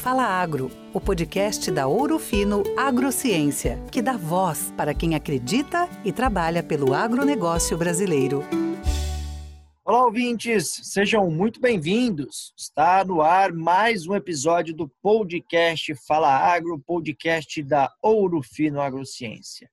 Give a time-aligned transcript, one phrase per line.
[0.00, 6.10] Fala Agro, o podcast da Ouro Fino Agrociência, que dá voz para quem acredita e
[6.10, 8.42] trabalha pelo agronegócio brasileiro.
[9.84, 12.54] Olá, ouvintes, sejam muito bem-vindos.
[12.56, 19.68] Está no ar mais um episódio do podcast Fala Agro, podcast da Ouro Fino Agrociência.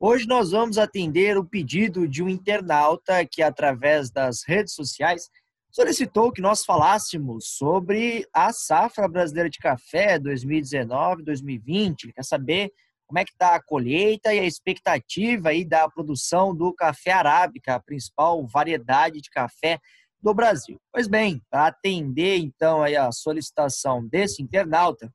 [0.00, 5.28] Hoje nós vamos atender o pedido de um internauta que, através das redes sociais,
[5.70, 12.04] solicitou que nós falássemos sobre a safra brasileira de café 2019-2020.
[12.04, 12.72] Ele quer saber
[13.06, 17.74] como é que está a colheita e a expectativa aí da produção do café arábica,
[17.74, 19.80] a principal variedade de café
[20.22, 20.80] do Brasil.
[20.92, 25.12] Pois bem, para atender então aí a solicitação desse internauta,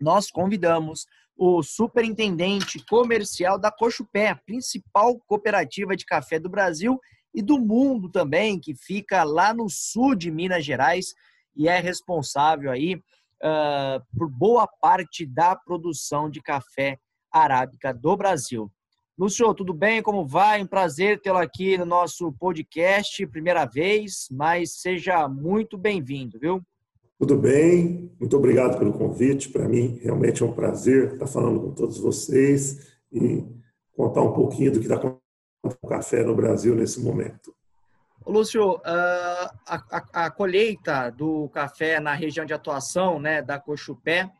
[0.00, 7.00] nós convidamos o superintendente comercial da Cochupé, principal cooperativa de café do Brasil
[7.38, 11.14] e do mundo também, que fica lá no sul de Minas Gerais
[11.54, 16.98] e é responsável aí uh, por boa parte da produção de café
[17.30, 18.68] arábica do Brasil.
[19.16, 20.02] Lúcio, tudo bem?
[20.02, 20.60] Como vai?
[20.60, 26.60] Um prazer tê-lo aqui no nosso podcast, primeira vez, mas seja muito bem-vindo, viu?
[27.20, 29.48] Tudo bem, muito obrigado pelo convite.
[29.48, 33.44] Para mim, realmente é um prazer estar falando com todos vocês e
[33.92, 34.98] contar um pouquinho do que está
[35.62, 37.54] o café no Brasil nesse momento.
[38.26, 44.30] Lúcio, ah, a, a, colheita do café na região de atuação né, da Cochupé,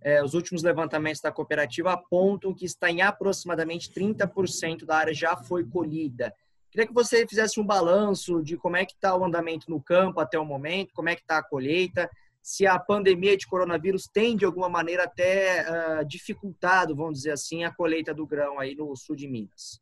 [0.00, 5.36] é, os últimos levantamentos da cooperativa apontam que está em aproximadamente 30% da área já
[5.36, 6.34] foi colhida.
[6.70, 10.20] Queria que você fizesse um balanço de como é que está o andamento no campo
[10.20, 12.10] até o momento, como é que está a colheita,
[12.42, 17.64] se a pandemia de coronavírus tem de alguma maneira até uh, dificultado, vamos dizer assim,
[17.64, 19.80] a colheita do grão aí no sul de Minas.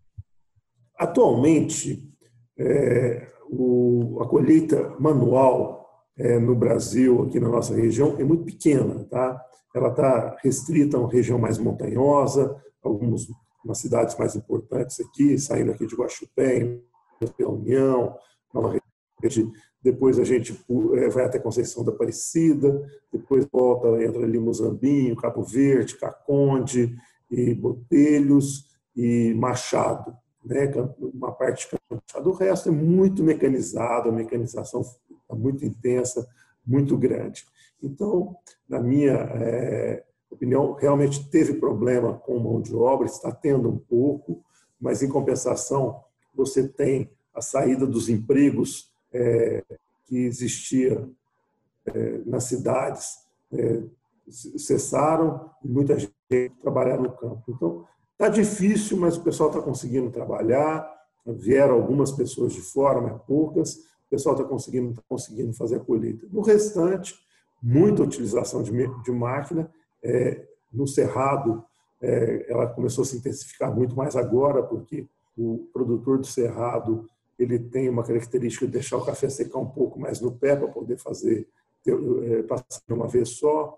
[1.02, 2.08] Atualmente,
[2.56, 5.84] é, o, a colheita manual
[6.16, 9.04] é, no Brasil, aqui na nossa região, é muito pequena.
[9.10, 9.44] Tá?
[9.74, 13.26] Ela está restrita a uma região mais montanhosa, algumas
[13.64, 16.78] umas cidades mais importantes aqui, saindo aqui de Guaxupé,
[17.40, 18.16] União,
[18.54, 18.78] Nova
[19.20, 19.50] Rede.
[19.82, 20.56] Depois a gente
[20.94, 22.80] é, vai até Conceição da Aparecida,
[23.12, 26.96] depois volta, entra ali Mozambinho, Cabo Verde, Caconde,
[27.28, 32.28] e Botelhos e Machado né, uma parte campechada.
[32.28, 34.82] O resto é muito mecanizado, a mecanização
[35.30, 36.28] é muito intensa,
[36.66, 37.46] muito grande.
[37.82, 38.36] Então,
[38.68, 44.42] na minha é, opinião, realmente teve problema com mão de obra, está tendo um pouco,
[44.80, 46.02] mas em compensação,
[46.34, 49.64] você tem a saída dos empregos é,
[50.06, 51.08] que existia
[51.86, 53.18] é, nas cidades,
[53.52, 53.82] é,
[54.28, 56.12] cessaram e muita gente
[56.60, 57.42] trabalhar no campo.
[57.48, 60.88] Então, Está difícil, mas o pessoal está conseguindo trabalhar.
[61.26, 63.76] Vieram algumas pessoas de fora, mas poucas.
[64.06, 66.26] O pessoal está conseguindo, tá conseguindo fazer a colheita.
[66.30, 67.14] No restante,
[67.62, 69.70] muita utilização de, de máquina.
[70.02, 71.64] É, no cerrado,
[72.00, 75.06] é, ela começou a se intensificar muito mais agora, porque
[75.36, 77.08] o produtor do cerrado
[77.38, 80.68] ele tem uma característica de deixar o café secar um pouco mais no pé para
[80.68, 81.48] poder fazer
[81.86, 83.76] é, passar uma vez só.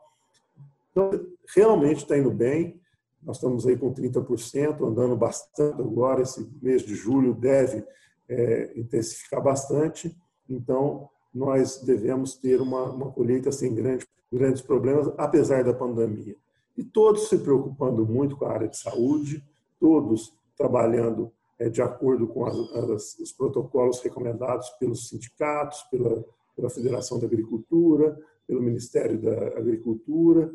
[0.90, 1.10] Então,
[1.54, 2.80] realmente está indo bem.
[3.24, 6.22] Nós estamos aí com 30%, andando bastante agora.
[6.22, 7.84] Esse mês de julho deve
[8.28, 10.14] é, intensificar bastante.
[10.48, 16.36] Então, nós devemos ter uma, uma colheita sem grande, grandes problemas, apesar da pandemia.
[16.76, 19.42] E todos se preocupando muito com a área de saúde,
[19.80, 26.24] todos trabalhando é, de acordo com as, as, os protocolos recomendados pelos sindicatos, pela,
[26.54, 30.52] pela Federação da Agricultura, pelo Ministério da Agricultura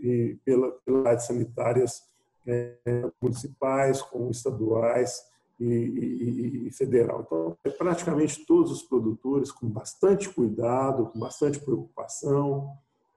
[0.00, 2.02] e, pela, pelas sanitárias
[2.46, 2.76] é,
[3.20, 5.20] municipais, como estaduais
[5.60, 7.22] e, e, e, federal.
[7.26, 12.72] Então, é praticamente todos os produtores com bastante cuidado, com bastante preocupação,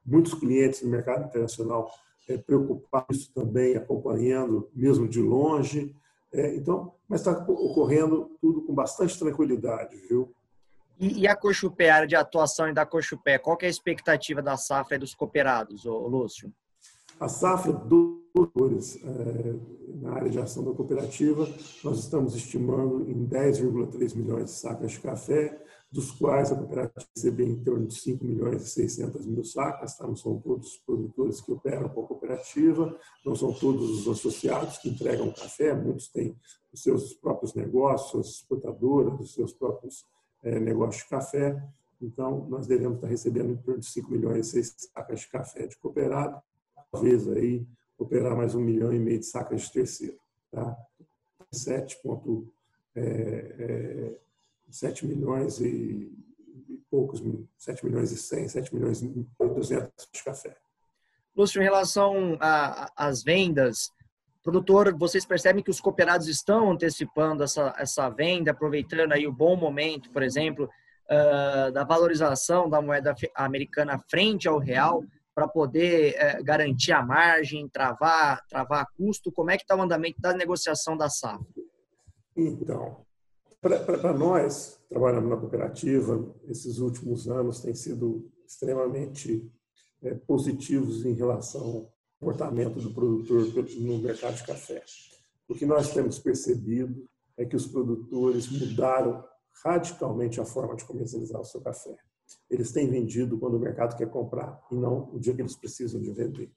[0.05, 1.91] muitos clientes no mercado internacional
[2.27, 5.95] é, preocupados também, acompanhando, mesmo de longe.
[6.33, 10.33] É, então, mas está ocorrendo tudo com bastante tranquilidade, viu?
[11.01, 14.55] E, e a Cochupé, a área de atuação da Cochupé, qual é a expectativa da
[14.55, 16.53] safra dos cooperados, ô, Lúcio?
[17.19, 19.55] A safra dos produtores é,
[19.99, 21.47] na área de ação da cooperativa,
[21.83, 25.59] nós estamos estimando em 10,3 milhões de sacas de café,
[25.91, 30.05] dos quais a cooperativa recebe em torno de 5 milhões e 600 mil sacas, tá?
[30.05, 32.95] não são todos os produtores que operam com a cooperativa,
[33.25, 36.37] não são todos os associados que entregam café, muitos têm
[36.71, 40.05] os seus próprios negócios, suas exportadoras, os seus próprios
[40.43, 41.61] é, negócios de café,
[42.01, 45.67] então nós devemos estar recebendo em torno de 5 milhões e 600 sacas de café
[45.67, 46.41] de cooperado,
[46.91, 47.65] talvez aí
[47.97, 50.19] operar mais um milhão e meio de sacas de terceiro.
[50.51, 50.75] Tá?
[51.51, 51.99] 7,
[52.95, 54.17] é, é,
[54.69, 56.11] 7 milhões e,
[56.69, 57.21] e poucos,
[57.57, 60.57] 7 milhões e 100, 7 milhões e 200 de café.
[61.35, 62.37] Lúcio, em relação
[62.95, 63.91] às vendas,
[64.43, 69.55] produtor, vocês percebem que os cooperados estão antecipando essa, essa venda, aproveitando aí o bom
[69.55, 75.03] momento, por exemplo, uh, da valorização da moeda americana frente ao real
[75.33, 79.31] para poder uh, garantir a margem, travar, travar custo?
[79.31, 81.45] Como é que está o andamento da negociação da safra?
[82.35, 83.05] Então,
[83.61, 89.47] para nós, trabalhando na cooperativa, esses últimos anos têm sido extremamente
[90.01, 91.87] é, positivos em relação
[92.21, 94.83] comportamento do produtor no mercado de café.
[95.49, 99.25] O que nós temos percebido é que os produtores mudaram
[99.65, 101.97] radicalmente a forma de comercializar o seu café.
[102.49, 105.99] Eles têm vendido quando o mercado quer comprar e não o dia que eles precisam
[105.99, 106.51] de vender.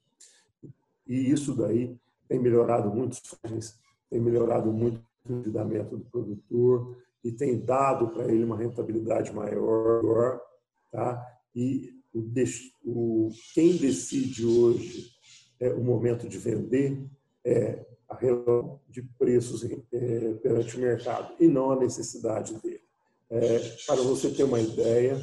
[1.06, 3.20] E isso daí tem melhorado muito
[4.10, 10.40] tem melhorado muito o endividamento do produtor e tem dado para ele uma rentabilidade maior,
[10.92, 11.26] tá?
[11.54, 11.90] E
[12.84, 15.13] o, quem decide hoje
[15.60, 16.98] é, o momento de vender
[17.44, 22.82] é a relação de preços é, perante o mercado e não a necessidade dele.
[23.30, 25.18] É, para você ter uma ideia,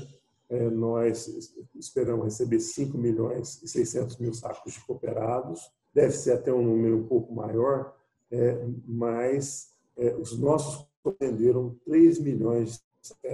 [0.50, 1.28] é, nós
[1.75, 6.98] esperamos receber 5 milhões e 600 mil sacos de cooperados, deve ser até um número
[6.98, 7.95] um pouco maior,
[8.30, 10.86] é, mas é, os nossos
[11.19, 12.84] venderam 3 milhões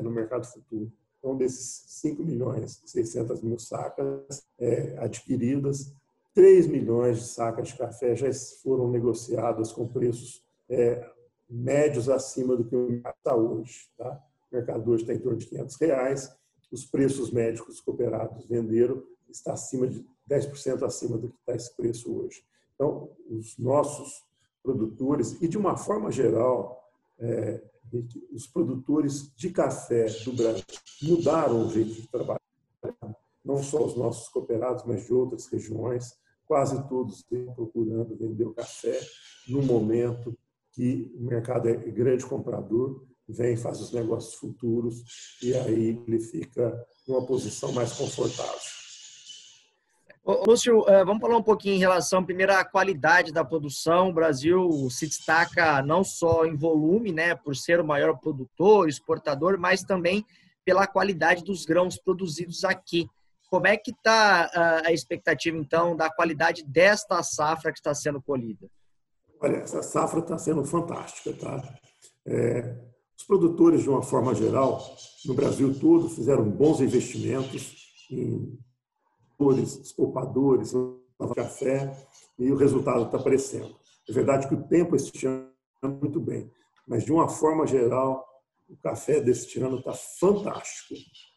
[0.01, 0.91] no mercado futuro.
[1.17, 4.45] Então, desses 5 milhões e 600 mil sacas
[4.99, 5.91] adquiridas,
[6.37, 8.31] 3 milhões de sacas de café já
[8.61, 11.03] foram negociadas com preços é,
[11.49, 13.89] médios acima do que o mercado está hoje.
[13.97, 14.23] Tá?
[14.51, 16.31] O mercado hoje está em torno de 500 reais.
[16.71, 22.15] Os preços médicos cooperados venderam está acima de 10% acima do que está esse preço
[22.15, 22.43] hoje.
[22.75, 24.23] Então, os nossos
[24.61, 26.87] produtores, e de uma forma geral,
[27.17, 27.63] é,
[28.31, 30.63] os produtores de café do Brasil
[31.01, 32.39] mudaram o jeito de trabalhar,
[33.43, 36.15] não só os nossos cooperados, mas de outras regiões
[36.47, 38.99] quase todos estão procurando vender o café
[39.47, 40.37] no momento
[40.71, 45.03] que o mercado é grande comprador, vem, faz os negócios futuros
[45.41, 48.77] e aí ele fica numa posição mais confortável.
[50.45, 54.09] Lúcio, eh, vamos falar um pouquinho em relação, primeiro, à qualidade da produção.
[54.09, 59.57] O Brasil se destaca não só em volume, né, por ser o maior produtor, exportador,
[59.57, 60.25] mas também
[60.65, 63.09] pela qualidade dos grãos produzidos aqui.
[63.49, 68.69] Como é que está a expectativa, então, da qualidade desta safra que está sendo colhida?
[69.39, 71.75] Olha, essa safra está sendo fantástica, tá?
[72.25, 72.75] É,
[73.17, 74.83] os produtores, de uma forma geral,
[75.25, 77.75] no Brasil todo, fizeram bons investimentos
[78.11, 78.59] em
[79.37, 80.73] flores, poupadores,
[81.35, 81.95] café,
[82.37, 83.75] e o resultado está aparecendo.
[84.09, 85.49] É verdade que o tempo este ano
[85.83, 86.51] é muito bem,
[86.87, 88.25] mas, de uma forma geral,
[88.67, 90.95] o café deste ano está fantástico.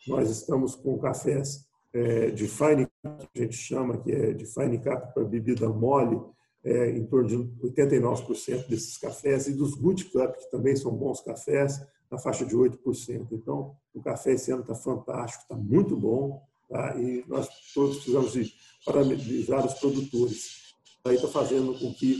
[0.09, 4.47] Nós estamos com cafés é, de fine cup, que a gente chama, que é de
[4.47, 6.21] fine cup para bebida mole,
[6.63, 7.37] é, em torno de
[7.69, 12.57] 89% desses cafés, e dos good cup, que também são bons cafés, na faixa de
[12.57, 13.29] 8%.
[13.33, 16.97] Então, o café esse ano está fantástico, está muito bom, tá?
[16.97, 18.53] e nós todos precisamos de
[18.85, 20.75] parabenizar os produtores.
[21.05, 22.19] Aí está fazendo com que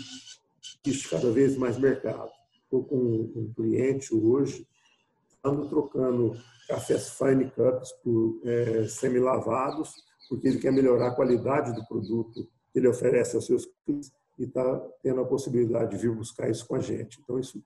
[0.87, 2.31] exista cada vez mais mercado.
[2.65, 4.67] Estou com um cliente hoje,
[5.43, 6.37] ando trocando
[6.69, 9.95] cafés Fine Cups por é, semi-lavados,
[10.29, 14.45] porque ele quer melhorar a qualidade do produto que ele oferece aos seus clientes e
[14.45, 17.21] está tendo a possibilidade de vir buscar isso com a gente.
[17.23, 17.63] Então, isso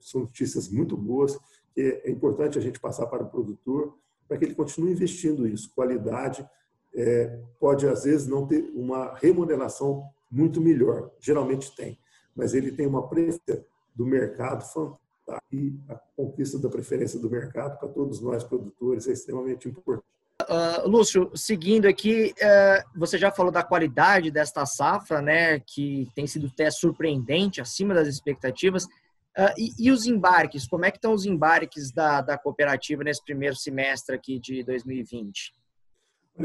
[0.00, 1.38] são notícias muito boas,
[1.72, 5.72] que é importante a gente passar para o produtor, para que ele continue investindo isso.
[5.74, 6.46] Qualidade
[6.94, 11.98] é, pode, às vezes, não ter uma remuneração muito melhor, geralmente tem,
[12.34, 13.64] mas ele tem uma preferência
[13.94, 15.03] do mercado fantástica
[15.50, 20.04] e a conquista da preferência do mercado para todos nós produtores é extremamente importante.
[20.42, 26.26] Uh, Lúcio, seguindo aqui, uh, você já falou da qualidade desta safra, né, que tem
[26.26, 28.84] sido até surpreendente, acima das expectativas.
[28.84, 30.66] Uh, e, e, os embarques?
[30.66, 35.52] Como é que estão os embarques da, da cooperativa nesse primeiro semestre aqui de 2020?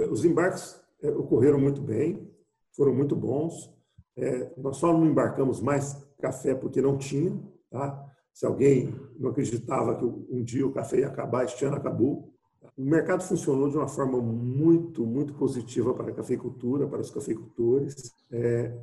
[0.10, 2.28] Os embarques é, ocorreram muito bem,
[2.76, 3.72] foram muito bons.
[4.16, 8.06] É, nós só não embarcamos mais café porque não tinha, tá?
[8.40, 12.32] Se alguém não acreditava que um dia o café ia acabar, este ano acabou.
[12.78, 18.14] O mercado funcionou de uma forma muito, muito positiva para a cafeicultura, para os cafeicultores.
[18.32, 18.74] É,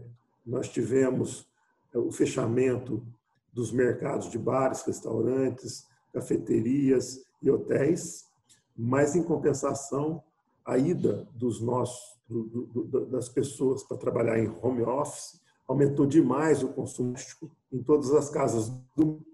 [0.45, 1.49] nós tivemos
[1.95, 3.03] é, o fechamento
[3.51, 8.27] dos mercados de bares, restaurantes, cafeterias e hotéis,
[8.77, 10.23] mas, em compensação,
[10.67, 16.63] a ida dos nossos, do, do, das pessoas para trabalhar em home office aumentou demais
[16.63, 17.15] o consumo
[17.73, 19.25] em todas as casas do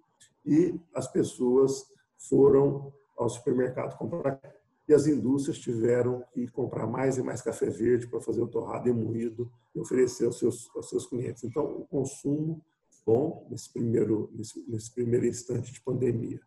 [0.44, 1.87] e as pessoas
[2.28, 4.40] foram ao supermercado comprar.
[4.88, 8.88] e as indústrias tiveram que comprar mais e mais café verde para fazer o torrado
[8.88, 11.44] e moído e oferecer aos seus, aos seus clientes.
[11.44, 12.61] Então, o consumo
[13.04, 16.40] bom nesse primeiro, nesse, nesse primeiro instante de pandemia.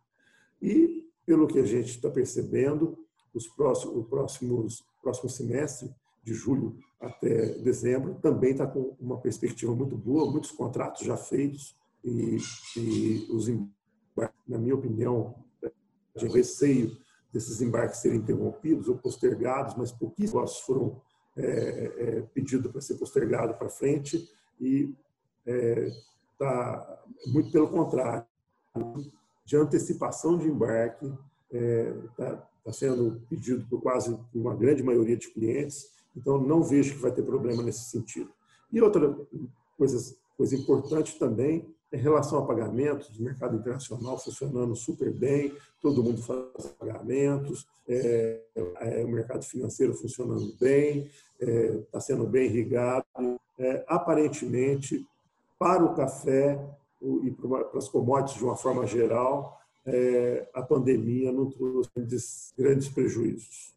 [0.60, 2.98] E, pelo que a gente está percebendo,
[3.34, 9.74] os próximos, o próximos, próximo semestre, de julho até dezembro, também está com uma perspectiva
[9.74, 12.38] muito boa, muitos contratos já feitos e,
[12.76, 13.48] e os
[14.46, 15.34] na minha opinião,
[16.16, 16.96] de receio
[17.32, 21.00] desses embarques serem interrompidos ou postergados, mas pouquíssimos foram
[21.36, 24.26] é, é, pedidos para ser postergado para frente
[24.58, 24.94] e
[25.46, 25.90] é,
[27.26, 28.24] muito pelo contrário
[29.44, 35.28] de antecipação de embarque está é, tá sendo pedido por quase uma grande maioria de
[35.28, 38.30] clientes então não vejo que vai ter problema nesse sentido.
[38.72, 39.14] E outra
[39.76, 46.02] coisa coisa importante também em relação a pagamentos, o mercado internacional funcionando super bem, todo
[46.02, 53.04] mundo faz pagamentos, é, é, o mercado financeiro funcionando bem, está é, sendo bem irrigado.
[53.58, 55.06] É, aparentemente,
[55.58, 56.60] para o café
[57.00, 63.75] e para as commodities de uma forma geral, é, a pandemia não trouxe grandes prejuízos.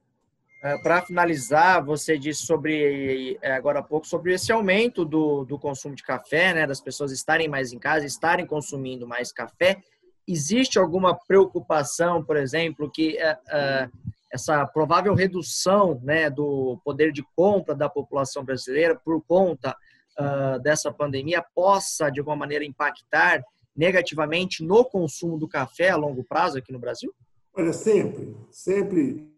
[0.61, 5.57] É, para finalizar, você disse sobre é, agora há pouco sobre esse aumento do, do
[5.57, 9.81] consumo de café, né, das pessoas estarem mais em casa, estarem consumindo mais café.
[10.27, 17.73] Existe alguma preocupação, por exemplo, que uh, essa provável redução né, do poder de compra
[17.73, 19.75] da população brasileira por conta
[20.19, 23.41] uh, dessa pandemia possa, de alguma maneira, impactar
[23.75, 27.15] negativamente no consumo do café a longo prazo aqui no Brasil?
[27.59, 29.35] Olha, sempre, sempre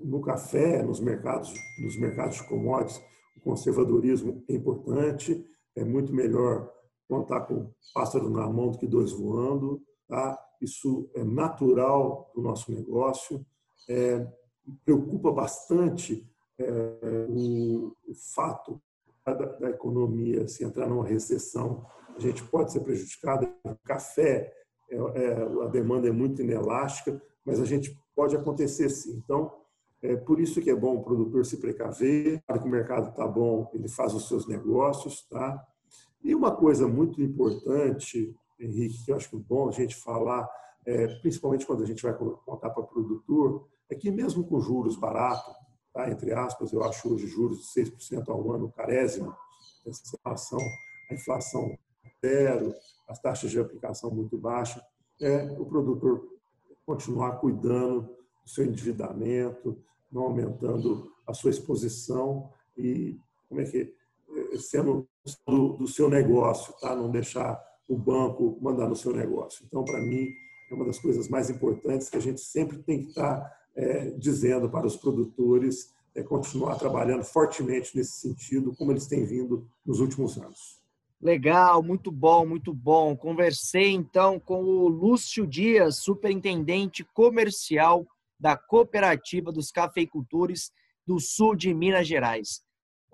[0.00, 3.02] no café, nos mercados, nos mercados de commodities,
[3.36, 5.44] o conservadorismo é importante,
[5.74, 6.72] é muito melhor
[7.08, 10.38] contar com pássaro na mão do que dois voando, tá?
[10.60, 13.44] Isso é natural do nosso negócio,
[13.90, 14.24] é,
[14.84, 16.24] preocupa bastante
[16.60, 18.80] é, o, o, fato
[19.26, 21.84] da, da economia se entrar numa recessão,
[22.14, 23.52] a gente pode ser prejudicado.
[23.64, 24.54] O café,
[24.88, 29.20] é, é, a demanda é muito inelástica, mas a gente pode acontecer sim.
[29.24, 29.52] Então,
[30.02, 33.26] é por isso que é bom o produtor se precaver, para que o mercado está
[33.26, 35.64] bom, ele faz os seus negócios, tá?
[36.24, 40.48] E uma coisa muito importante, Henrique, que eu acho é bom a gente falar,
[40.84, 44.96] é, principalmente quando a gente vai contar para o produtor, é que mesmo com juros
[44.96, 45.54] baratos,
[45.92, 46.10] tá?
[46.10, 49.34] entre aspas, eu acho hoje juros de 6% ao ano carésimo,
[49.86, 50.60] essa relação,
[51.10, 51.76] a inflação
[52.24, 52.72] zero,
[53.08, 54.82] as taxas de aplicação muito baixas,
[55.20, 56.24] é, o produtor
[56.86, 58.02] continuar cuidando
[58.44, 59.78] do seu endividamento,
[60.10, 63.94] não aumentando a sua exposição e como é que
[64.30, 65.06] eh, sendo
[65.46, 66.94] do, do seu negócio, tá?
[66.94, 69.64] Não deixar o banco mandar no seu negócio.
[69.66, 70.28] Então, para mim,
[70.70, 74.10] é uma das coisas mais importantes que a gente sempre tem que estar tá, é,
[74.12, 80.00] dizendo para os produtores é continuar trabalhando fortemente nesse sentido, como eles têm vindo nos
[80.00, 80.81] últimos anos.
[81.22, 83.16] Legal, muito bom, muito bom.
[83.16, 88.04] Conversei então com o Lúcio Dias, superintendente comercial
[88.40, 90.72] da Cooperativa dos Cafeicultores
[91.06, 92.60] do Sul de Minas Gerais.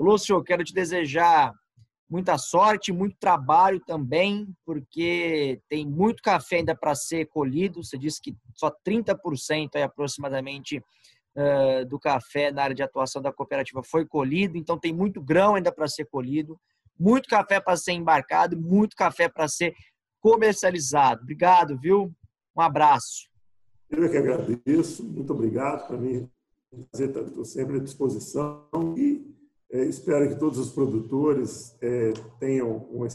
[0.01, 1.53] Lúcio, quero te desejar
[2.09, 7.85] muita sorte, muito trabalho também, porque tem muito café ainda para ser colhido.
[7.85, 10.83] Você disse que só 30% é aproximadamente
[11.89, 15.71] do café na área de atuação da cooperativa foi colhido, então tem muito grão ainda
[15.71, 16.59] para ser colhido
[16.99, 19.75] muito café para ser embarcado, muito café para ser
[20.21, 21.23] comercializado.
[21.23, 22.13] Obrigado, viu?
[22.57, 23.29] Um abraço.
[23.89, 25.87] Eu é que agradeço, muito obrigado.
[25.87, 26.29] Para mim,
[26.93, 29.35] estou sempre à disposição e
[29.71, 33.07] é, espero que todos os produtores é, tenham um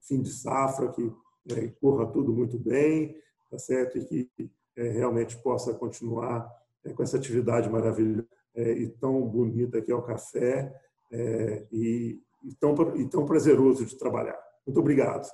[0.00, 1.12] fim de safra, que
[1.50, 3.16] é, corra tudo muito bem,
[3.50, 3.98] tá certo?
[3.98, 6.48] E que é, realmente possa continuar
[6.84, 10.74] é, com essa atividade maravilhosa e tão bonita que é o café.
[11.72, 14.38] e e tão, e tão prazeroso de trabalhar.
[14.66, 15.28] Muito obrigado.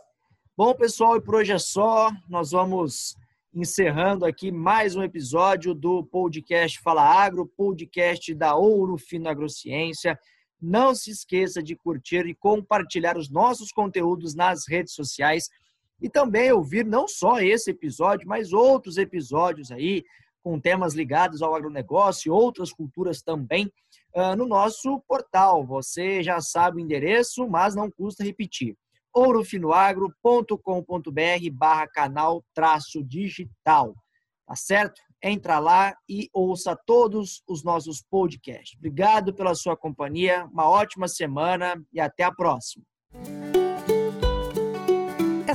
[0.57, 2.11] Bom, pessoal, e por hoje é só.
[2.29, 3.17] Nós vamos
[3.55, 10.19] encerrando aqui mais um episódio do podcast Fala Agro, podcast da Ouro Fino Agrociência.
[10.61, 15.49] Não se esqueça de curtir e compartilhar os nossos conteúdos nas redes sociais
[16.01, 20.03] e também ouvir não só esse episódio, mas outros episódios aí
[20.43, 23.71] com temas ligados ao agronegócio e outras culturas também
[24.17, 25.65] uh, no nosso portal.
[25.67, 28.77] Você já sabe o endereço, mas não custa repetir.
[29.15, 33.95] ourofinoagro.com.br barra canal traço digital.
[34.47, 35.01] Tá certo?
[35.23, 38.79] Entra lá e ouça todos os nossos podcasts.
[38.79, 42.85] Obrigado pela sua companhia, uma ótima semana e até a próxima.